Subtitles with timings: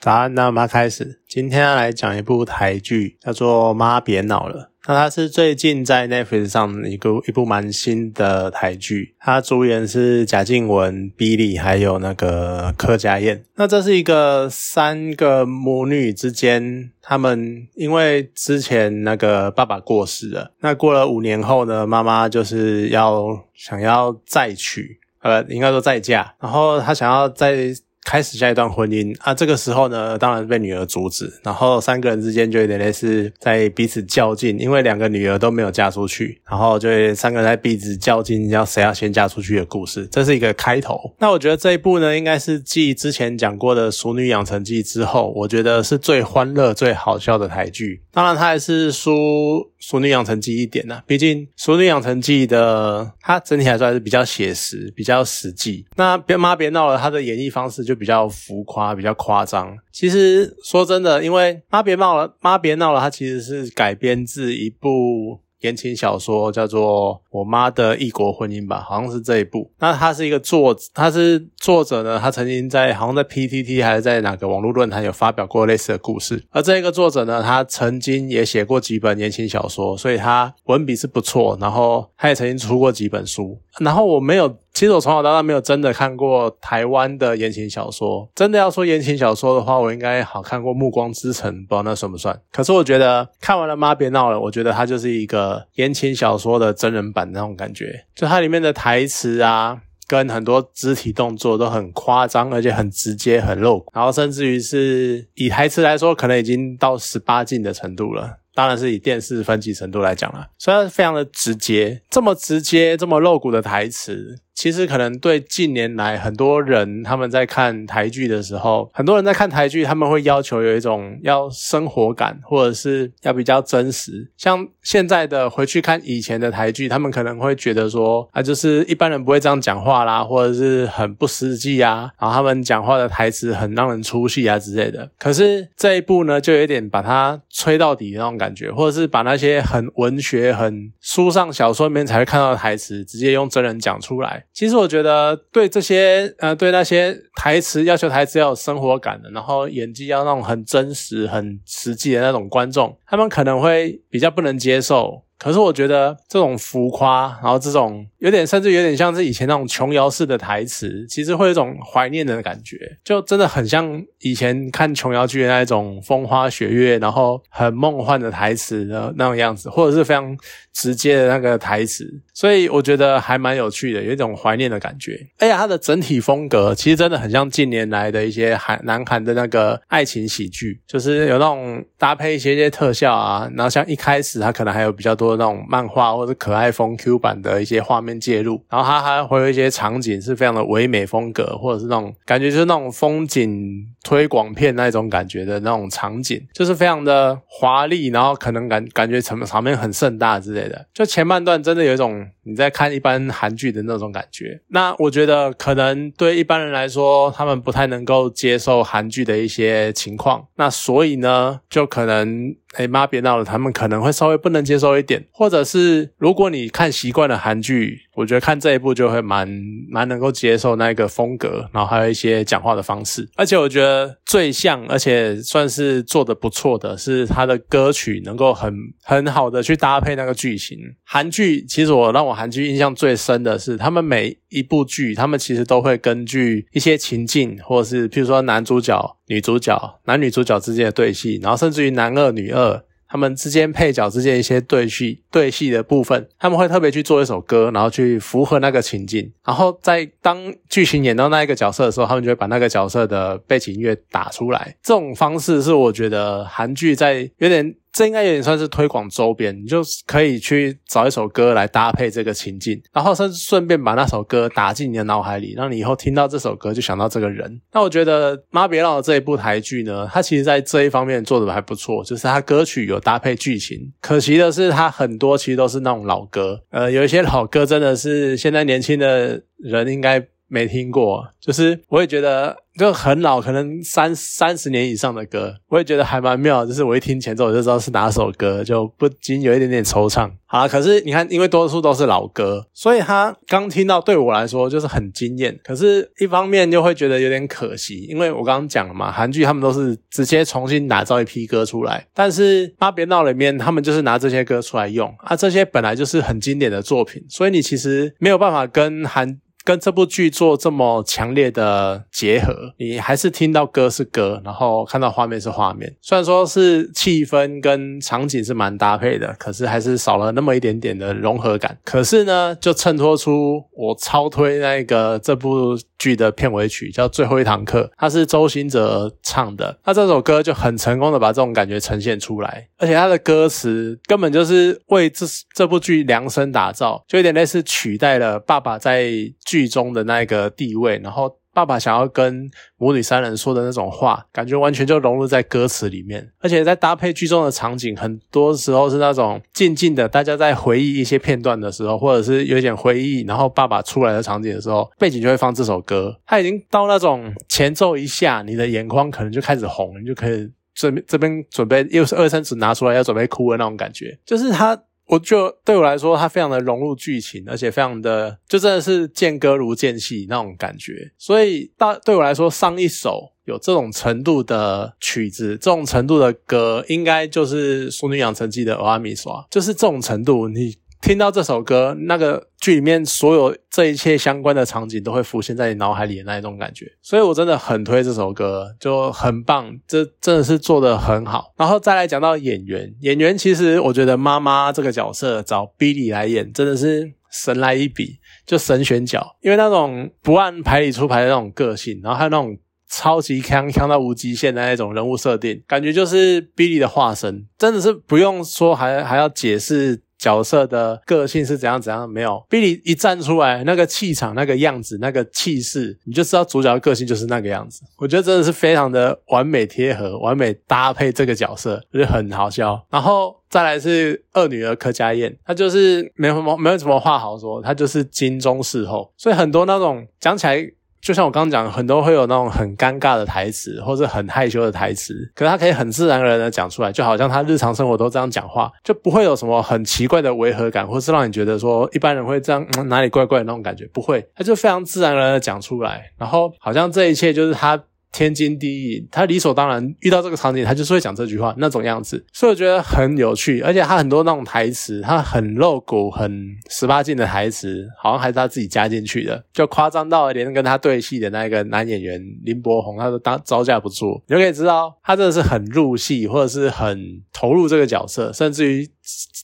[0.00, 1.20] 早安，那我们开始。
[1.28, 4.62] 今天要来讲一部台剧，叫做《妈别老了》。
[4.88, 13.44] 那它是最近在 Netflix 上一个一部蛮新的台剧，它主演是贾静雯、Billy 还有那个柯佳燕。
[13.56, 27.74] 那这是一个三个母女之间，他们因为之前那个爸爸过世了，那过了五年后呢，妈妈就是要想要再娶，呃，应该说再嫁，然后她想要再。
[28.04, 40.98] 开始下一段婚姻啊，这个时候呢，当然被女儿阻止，然后三个人之间就有点类似在彼此较劲，因为两个女儿都没有嫁出去，然后就三个人在彼此较劲，要谁要先嫁出去的故事，这是一个开头。
[41.18, 48.02] 那我觉得这一部呢，应该是继之前讲过的《熟女养成记》之后，我觉得是最欢乐、最好笑的台剧。
[48.12, 49.12] 当然，它还是输
[49.78, 55.86] 《熟女养成记》一点呢，毕竟《熟女养成记》的它整体来说还是比较写实、比较实际。
[55.96, 59.76] 那别妈别闹了，它的演绎方式就就比较浮夸、比较夸张。
[59.92, 65.40] 其实说真的，因为妈别闹了，妈别闹了，它其实是改编自一部。
[65.60, 69.70] 言情小说叫做《我妈的异国婚姻》吧，好像是这一部。
[69.78, 76.42] 那他是一个作，他是作者呢，他曾经在好像在 PTT 还是在哪个网络论坛有发表过类似的故事。
[76.48, 81.58] 而这一个作者呢，他曾经也写过几本言情小说，所以他文笔是不错。
[81.60, 83.60] 然后他也曾经出过几本书。
[83.80, 84.56] 然后我没有。
[84.72, 88.28] 其实我从小到大没有真的看过台湾的言情小说。
[88.34, 92.40] 真的要说言情小说的话，我应该好看过《暮光之城》，不知道那算不算。
[92.52, 98.06] 可是我觉得看完了《妈别闹了》，我觉得它就是一个言情小说的真人版那种感觉。
[98.14, 103.90] 就它里面的台词啊，跟很多肢体动作都很夸张，而且很直接、很露骨。
[103.92, 108.38] 然后甚至于是以台词来说，可能已经到十八禁的程度了。
[108.52, 114.38] 当然是以电视分级程度来讲了，虽然非常的直接，这么直接、这么露骨的台词。
[114.60, 124.30] 其实可能对近年来很多人他们在看台剧的时候，很多人在看台剧，他们会要求有一种要生活感，或者是要比较真实。
[124.36, 135.10] 像现在的回去看以前的台剧，他们可能会觉得说啊，就是一般人不会这样讲话啦，或者是很不实际啊，然后他们讲话的台词很让人出戏啊之类的。
[135.18, 144.44] 可是这一部呢，就有点把它吹到底的那种感觉，或者是把那些很文学、很书上小说里面才会看到的台词，直接用真人讲出来。
[144.52, 155.22] 其实我觉得对这些呃，对那些台词要求台词要有生活感的，然后演技要那种很真实、很实际的那种观众，他们可能会比较不能接受。
[155.40, 170.36] 可是我觉得这种浮夸，然后这种有点甚至有点像是以前那种琼瑶式的台词，其实会有一种怀念的感觉，就真的很像以前看琼瑶剧的那一种风花雪月，然后很梦幻的台词的那种样子，或者是非常
[170.74, 175.18] 直接的那个台词，所以我觉得还蛮有趣的，有一种怀念的感觉。
[175.38, 185.29] 哎呀，它的整体风格其实真的很像近年来的一些韩南韩的那个爱情喜剧，就是有那种搭配一些些特效啊，然后像一开始它可能还有比较多。
[185.36, 200.86] 那种漫画或者可爱风 Q 版的一些画面介入，然后它还会有一些场景是非常的唯美风格，或者是那种感觉就是那种风景推广片那种感觉的那种场景，就是非常的华丽，然后可能感感觉场场面很盛大之类的。
[200.94, 204.60] 就前半段真的有一种你在看一般韩剧的那种感觉。
[204.68, 212.54] 那我觉得可能对一般人来说，他们不太能够接受韩剧的一些情况，那所以呢，就可能。
[212.76, 213.44] 哎妈，别闹了！
[213.44, 219.48] 他们可能会稍微不能接受一点，或者是如果你看习惯了韩剧，我觉得看这一部就会蛮
[219.90, 223.28] 蛮能够接受那个风格，然后还有一些讲话的方式。
[223.36, 230.78] 而且我觉得最像，而且算是做的不错的是他的歌曲能够很很好的去搭配那个剧情。
[231.04, 239.16] 韩剧其实我让我韩剧印象最深的是，他们每一部剧，他们其实都会根据一些情境，或者是譬如说男主角。
[239.30, 249.32] 女主角、男女主角之间的对戏，然后甚至于男二、女二他们之间配角之间一些对戏、对戏的部分，他们会特别去做一首歌，然后去符合那个情境。
[249.44, 254.76] 然后在当剧情演到那一个角色的时候，他们就会把那个角色的背景音乐打出来。
[254.82, 257.74] 这种方式是我觉得韩剧在有点。
[257.92, 267.60] 这应该有点算是推广周边，你就可以去找一首歌来搭配这个情境，然后甚至顺便把那首歌打进你的脑海里，让你以后听到这首歌就想到这个人。
[267.72, 273.92] 那我觉得《妈别闹》这一部台剧呢，它其实在这一方面做的还不错，就是它歌曲有搭配剧情。
[274.00, 280.24] 可惜的是，它很多其实都是那种老歌，呃，有一些老歌真的是现在年轻的人应该。
[280.50, 286.66] 没听过，就是我也觉得就很老，可能三三十年以上的歌，我也觉得还蛮妙。
[286.66, 290.28] 就是我一听前奏我就知道是哪首歌，就不禁有一点点惆怅。
[290.46, 295.56] 好，可是你看，因为多数都是老歌，所以他刚听到对我来说就是很惊艳。
[295.62, 309.38] 可是一方面就会觉得有点可惜，因为我刚刚讲了嘛，韩剧他们都是直接重新打造一批歌出来，但是《妈别闹》里面他们就是拿这些歌出来用啊，这些本来就是很经典的作品，所以你其实没有办法跟韩。
[309.64, 315.94] 跟这部剧做这么强烈的结合，你还是听到歌是歌，然后看到画面是画面。
[316.00, 321.76] 虽然说是气氛跟场景是蛮搭配的，可是还是少了那么一点点的融合感。
[321.84, 329.78] 可是呢，就衬托出我超推那个这部剧的片尾曲，叫《最后一堂课》，它是周兴哲唱的。
[329.84, 339.10] 那这首歌就很成功的把这种感觉呈现出来，而且它的歌词根本就是为这这部剧量身打造，就有点类似取代了爸爸在。
[339.50, 356.16] 剧中的那个地位，然后爸爸想要跟母女三人说的那种话，感觉完全就融入在歌词里面，而且在搭配剧中的场景，很多时候是那种静静的，大家在回忆一些片段的时候，或者是有点回忆，然后爸爸出来的场景的时候，背景就会放这首歌。
[356.24, 364.80] 他已经到那种前奏一下，你的眼眶可能就开始红，你就可以这这边准备又是二三十拿出来要准备哭的那种感觉，就是他。
[365.10, 371.12] 我就对我来说，它非常的融入剧情，而且非常的就真的是见歌如见戏那种感觉。
[371.18, 380.76] 所以大对我来说，上一首有这种程度的曲子，这种程度的歌，应该就是《淑女养成记》的《欧阿米刷》，就是这种程度，你。
[381.00, 391.54] 听到这首歌，那个剧里面所有这一切相关的场景都会浮现在你脑海里的那一种感觉，所以我真的很推这首歌，就很棒，这真的是做的很好。
[391.56, 402.54] 然后再来讲到演员，演员其实我觉得妈妈这个角色找 Billy 来演真的是神来一笔，就神选角，因为那种不按牌理出牌的那种个性，然后还有那种
[402.90, 410.02] 超级强强到无极限的那种人物设定，感觉就是 Billy 的化身，真的是不用说还还要解释。
[410.20, 412.06] 角色的个性是怎样怎样？
[412.08, 417.80] 没有，Billy 一站出来，那个气场、那个样子、那个气势，你就知道主角的个性就是那个样子。
[417.96, 422.84] 我觉得真的是非常的完美贴合、完美搭配这个角色，就很好笑。
[422.90, 430.70] 然后再来是二女儿柯佳燕，她就是没什么没有什么话好说，她就是金钟侍后，所以很多那种讲起来。
[431.02, 447.82] 就像我刚刚讲，很多会有那种很尴尬的台词，或者很害羞的台词，可是他可以很自然而然的讲出来，就好像他日常生活都这样讲话，就不会有什么很奇怪的违和感，或是让你觉得说一般人会这样哪里怪怪的那种感觉，不会，他就非常自然而然的讲出来，然后好像这一切就是他。
[448.12, 468.88] 天经地义，他理所当然遇到这个场景，他就是会讲这句话那种样子，所以我觉得很有趣，而且他很多那种台词，他很露骨、很十八禁的台词，好像还是他自己加进去的，就夸张到连跟他对戏的那个男演员林柏宏，他都当招架不住，你就可以知道他真的是很入戏，或者是很投入这个角色，甚至于。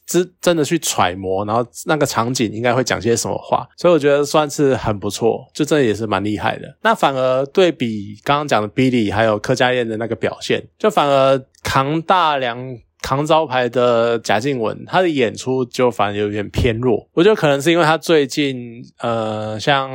[0.06, 6.76] 真真的去揣摩，然后那个场景应该会讲些什么话，所以我觉得算是很不错，就这也是蛮厉害的。
[6.82, 17.08] 那反而对比刚刚讲的 Billy 还有柯佳燕的那个表现，就反而扛大梁、扛招牌的贾静雯，她的演出就反而有点偏弱。
[17.14, 19.90] 我觉得可能是因为她最近呃，像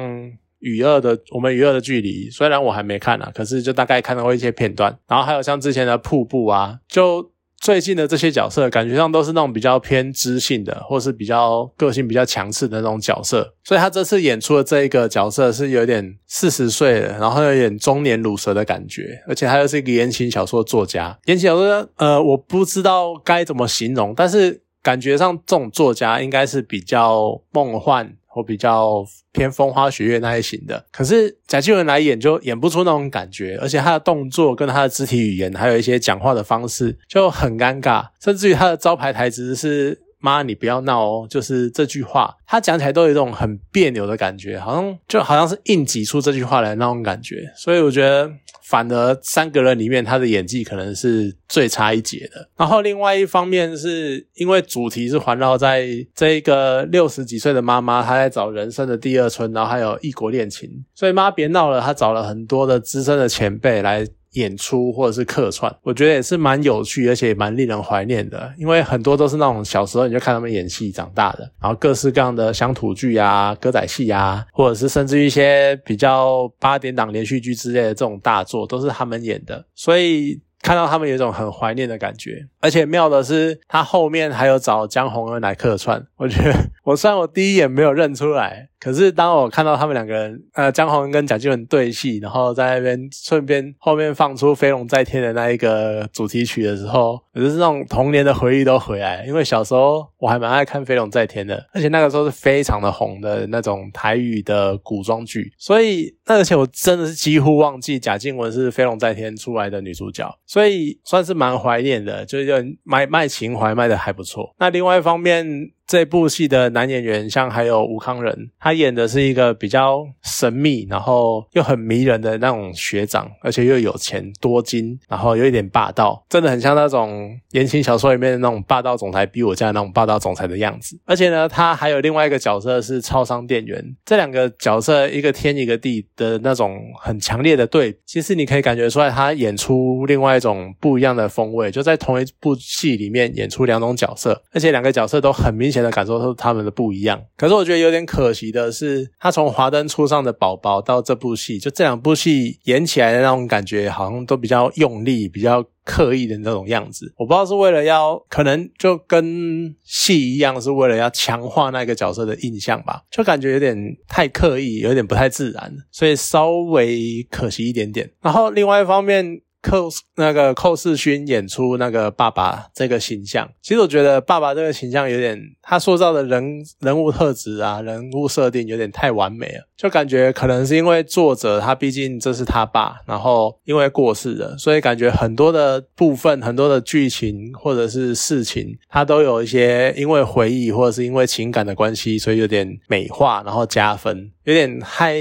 [0.59, 7.31] 雨二的我们雨二的距离，虽然我还没看啊，可是就大概看到过一些片段，然后还有像之前的瀑布啊，就。
[7.61, 13.53] 最近的这些角色，感觉上都是那种比较偏知性的，或是比较个性比较强势的那种角色。
[13.63, 21.15] 所以他这次演出的这一个角色是有点四十岁了，然后有点中年乳蛇的感觉，而且他又是一个言情小说作家。
[21.25, 28.15] 言情小说，呃，我不知道该怎么形容，但是感觉上这种作家应该是比较梦幻。
[28.33, 48.31] 或比较偏风花雪月那一型的，可是贾静雯来演就演不出那种感觉，而且她的动作跟她的肢体语言，还有一些讲话的方式就很尴尬，甚至于她的招牌台词是“妈，你不要闹哦”，就是这句话，她讲起来都有一种很别扭的感觉，好像就好像是硬挤出这句话来那种感觉，所以我觉得。
[48.63, 52.47] 反而三个人里面，他的演技可能是最差一截的。
[52.55, 55.85] 然后另外一方面，是因为主题是环绕在
[56.15, 64.07] 这一个六十几岁的妈妈，她在找人生的第二春，然后还有异国恋情，所以妈别闹了，她找了很多的资深的前辈来。
[64.33, 68.53] 演出或者是客串，我觉得也是蛮有趣，而且也蛮令人怀念的。
[68.57, 79.65] 因为很多都是那种小时候你就看他们演戏长大的，然后各式各样的乡土剧啊、歌仔戏啊，或者是甚至一些比较八点档连续剧之类的这种大作，都是他们演的。
[79.75, 82.45] 所以看到他们有一种很怀念的感觉。
[82.59, 86.05] 而且妙的是，他后面还有找江宏恩来客串。
[86.17, 86.53] 我觉得，
[86.83, 88.67] 我虽然我第一眼没有认出来。
[88.79, 99.23] 可是当我看到他们两个人，呃，江宏恩跟贾静雯对戏，然后在那边顺便后面放出《飞龙在天》的那一个主题曲的时候，我就是那种童年的回忆都回来。
[99.27, 114.55] 因为小时候我还蛮爱看《飞龙在天》的，而且那个时候是非常的红的那种台语的古装剧，所以那而且我真的是几乎忘记贾静雯是《飞龙在天》出来的女主角，所以算是蛮怀念的，就是卖卖情怀卖的还不错。
[114.59, 115.71] 那另外一方面。
[115.87, 130.97] 这部戏的男演员，像还有吴康仁，他演的是一个比较神秘，然后又很迷人的那种学长，而且又有钱多金，然后有一点霸道，真的很像那种言情小说里面的那种霸道总裁，逼我家那种霸道总裁的样子。
[131.03, 145.80] 而且呢，他还有另外一个角色是超商店员，这两个角色一个天一个地的那种很强烈的对比，其实你可以感觉出来，他演出另外一种不一样的风味，就在同一部戏里面演出两种角色，而且两个角色都很明显。
[145.81, 157.13] 的感受是他们的不一样，可是我觉得有点可惜的是，他从华灯初上的宝宝到这部戏，就这两部戏演起来的那种感觉，好像都比较用力、比较刻意的那种样子。
[157.17, 168.09] 我不知道是为了要，可能就跟戏一样，是为了要强化那个角色的印象吧，就感觉有点太刻意，有点不太自然，所以稍微可惜一点点。
[168.21, 169.41] 然后另外一方面。
[169.61, 194.31] 寇那个寇世勋演出那个爸爸这个形象，其实我觉得爸爸这个形象有点，他塑造的人人物特质啊，人物设定有点太完美了，就感觉可能是因为作者他毕竟这是他爸，然后因为过世了，所以感觉很多的部分、很多的剧情或者是事情，他都有一些因为回忆或者是因为情感的关系，所以有点美化，然后加分。
[194.43, 195.15] 有点太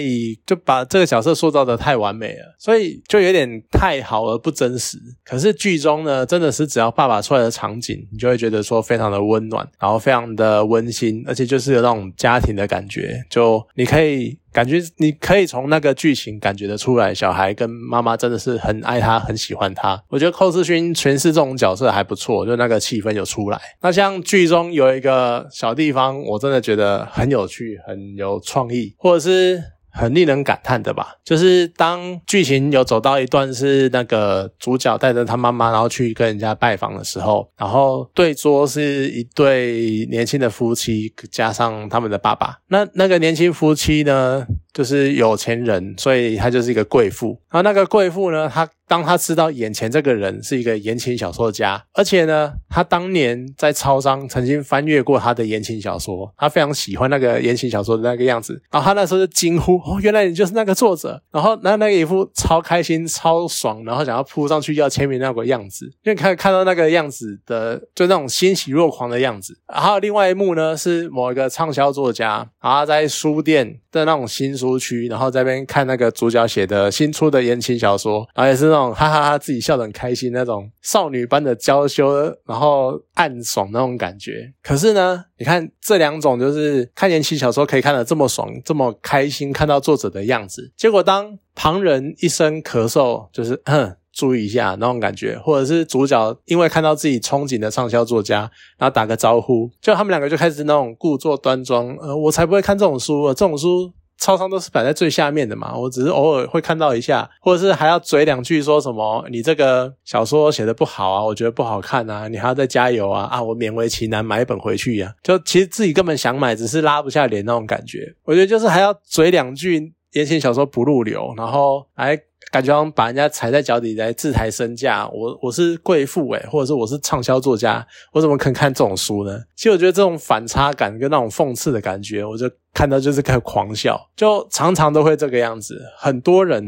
[0.46, 4.98] 就把这个角色塑造的太完美了，所以就有点太好而不真实。
[5.24, 14.39] 可是剧中呢，真的是只要爸爸出来的场景，你就会觉得说非常的温暖，然后非常的温馨，而且就是有那种家庭的感觉，就你可以。
[14.52, 20.02] 感觉你可以从那个剧情感觉得出来，小孩跟妈妈真的是很爱他，很喜欢他。
[20.08, 23.60] 我觉得寇世勋诠释这种角色还不错，就那个气氛有出来。
[23.80, 29.62] 那像剧中有一个小地方，我真的觉得很有趣，很有创意，或者是。
[29.92, 42.58] 很令人感叹的吧，就是当剧情有走到一段是那个主角带着他妈妈，然后去跟人家拜访的时候，然后对桌是一对年轻的夫妻，加上他们的爸爸。
[42.68, 47.40] 那那个年轻夫妻呢，就是有钱人，所以他就是一个贵妇。
[47.50, 48.68] 然后那个贵妇呢，她。
[48.90, 69.56] 当他知道眼前这个人是一个言情小说家，而且呢，他当年在超商曾经翻阅过他的言情小说，他非常喜欢那个言情小说的那个样子，然后他那时候就惊呼：“哦，原来你就是那个作者！”然后那那个一副超开心、超爽，然后想要扑上去要签名那个样子，因为看看到那个样子的，就那种欣喜若狂的样子。
[69.72, 78.90] 然后另外一幕呢，是某一个畅销作家，然后在书店的那种新书区，然后在边看那个主角写的新出的言情小说，然后也是那种。
[79.00, 82.12] 哈哈哈，自己笑得很开心，那种少女般的娇羞，
[82.44, 84.52] 然后暗爽那种感觉。
[84.62, 90.72] 可是呢，你看这两种，就是看言情小说可以看得这么爽，这么开心，看到作者的样子。
[90.76, 101.96] 结果当旁人一声咳嗽，就是哼注意一下那种感觉，或者是主角因为看到自己憧憬的畅销作家，然后打个招呼，就他们两个就开始那种故作端庄。
[102.00, 103.92] 呃，我才不会看这种书，这种书。
[104.20, 118.14] 超商都是摆在最下面的嘛，我只是偶尔会看到一下，或者是还要嘴两句说什么你这个小说写的不好啊，我觉得不好看啊，你还要再加油啊啊，我勉为其难买一本回去呀，就其实自己根本想买，只是拉不下脸那种感觉。
[118.24, 122.20] 我觉得就是还要嘴两句言情小说不入流，然后来。
[122.50, 129.40] 感觉好像把人家踩在脚底来自抬身价，我我是贵妇诶，或者是我是畅销作家，我怎么肯看这种书呢？
[129.56, 135.80] 其实我觉得这种反差感跟那种讽刺的感觉，我就看到就是开狂笑，就常常都会这个样子。
[135.96, 136.62] 很多人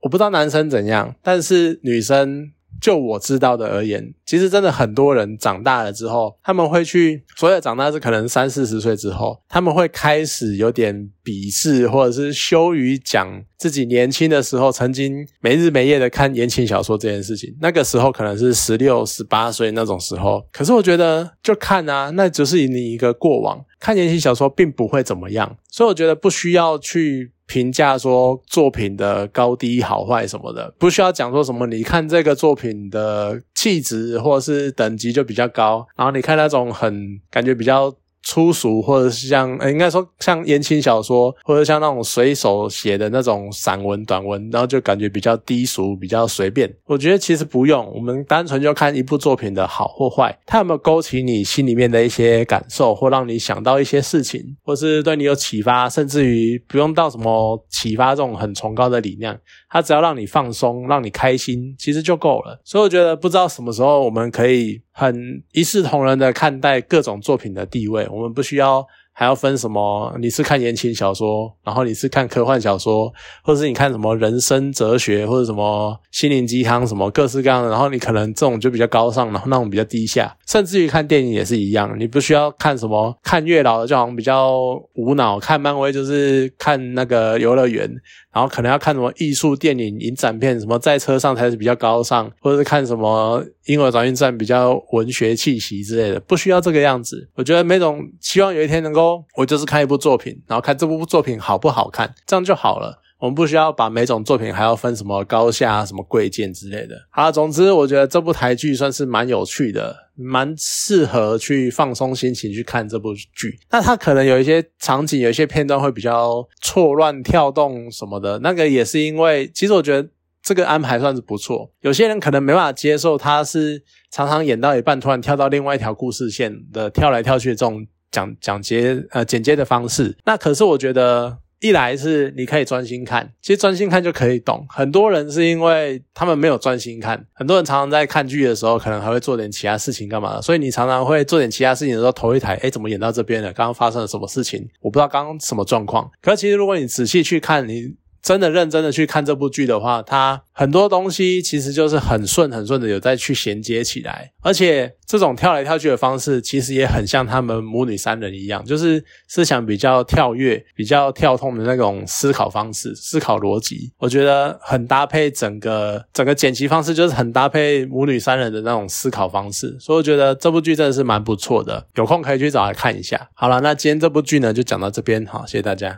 [0.00, 2.52] 我不知道男生怎样，但是女生。
[2.80, 17.54] 就我知道的而言，其实真的很多人长大了之后，他们会去所有长大是可能三四十岁之后，他们会开始有点鄙视或者是羞于讲自己年轻的时候曾经没日没夜的看言情小说这件事情。
[17.60, 27.32] 那个时候可能是十六、十八岁那种时候，可是我觉得就看啊，那只是你一个过往，看言情小说并不会怎么样，所以我觉得不需要去。
[27.46, 31.66] 评价说作品的高低好坏什么的，不需要讲说什么。
[31.66, 46.74] 你看这个作品的气质或者是等级就比较高，然后你看那种很感觉比较粗俗，或者是像呃应该说像言情小说，或者像那种随手写的那种散文短文，然后就感觉比较低俗，比较随便。
[46.86, 59.38] 我觉得其实不用，我们单纯就看一部作品的好或坏，它有没有勾起你心里面的一些感受，或让你想到一些事情，或是对你有启发，甚至于不用到什么启发这种很崇高的理念，
[59.68, 62.58] 它只要让你放松，让你开心，其实就够了。
[62.64, 68.86] 所以我觉得不知道什么时候我们可以很一视同仁的看待各种作品的地位，我们不需要。
[69.16, 70.12] 还要分什么？
[70.20, 73.10] 你是看言情小说，然后你是看科幻小说，
[73.44, 77.70] 或者是你看什么人生哲学，或者什么心灵鸡汤，什么各式各样的。
[77.70, 80.36] 然后你可能这种就比较高尚，然后那种比较低下。
[80.48, 84.58] 甚至于看电影也是一样，你不需要看什么看月老的，就好像比较
[84.94, 87.88] 无脑；看漫威就是看那个游乐园。
[88.32, 97.28] 然后可能要看什么艺术电影、影展片，什么在车上才是比较高尚，或者是看什么婴儿转运站比较文学气息之类的，不需要这个样子。
[97.36, 99.03] 我觉得每种希望有一天能够，
[99.36, 103.00] 我就是看一部作品，然后看这部作品好不好看，这样就好了。
[103.20, 106.94] 我们不需要把每种作品还要分什么高下、什么贵贱之类的。
[107.08, 113.58] 好，总之我觉得这部台剧算是蛮有趣的，蛮适合去放松心情去看这部剧。
[113.70, 120.06] 那它可能有一些场景、有一些片段会比较错乱跳动什么的，那个也是因为，其实我觉得
[120.42, 121.70] 这个安排算是不错。
[121.80, 130.16] 有些人可能没办法接受，他是常常演到一半突然跳到另外一条故事线的跳来跳去的这种讲讲解呃剪接的方式。
[130.24, 131.38] 那可是我觉得。
[131.60, 134.66] 一来是你可以专心看，其实专心看就可以懂。
[134.68, 140.42] 很多人是因为他们没有专心看，很多人常常在看剧的时候，可能还会做点其他事情干嘛的。
[140.42, 143.50] 所以你常常会做点其他事情的时候，头一台，哎，怎么演到这边了？
[143.54, 144.68] 刚刚发生了什么事情？
[144.82, 146.10] 我不知道刚刚什么状况。
[146.20, 147.94] 可是其实如果你仔细去看，你。
[148.24, 173.28] 真的认真的去看这部剧的话，它很多东西其实就是很顺很顺的有再去衔接起来，而且这种跳来跳去的方式，其实也很像他们母女三人一样，就是思想比较跳跃、比较跳通的那种思考方式、思考逻辑，我觉得很搭配整个整个剪辑方式，就是很搭配母女三人的那种思考方式，所以我觉得这部剧真的是蛮不错的，有空可以去找来看一下。
[173.34, 175.92] 好了，那今天这部剧呢就讲到这边，好，谢谢大家。